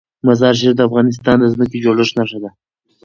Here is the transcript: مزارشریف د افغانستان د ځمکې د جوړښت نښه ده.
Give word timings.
مزارشریف 0.27 0.73
د 0.75 0.81
افغانستان 0.89 1.35
د 1.39 1.45
ځمکې 1.53 1.77
د 1.79 1.83
جوړښت 1.85 2.13
نښه 2.19 2.37
ده. 2.43 2.49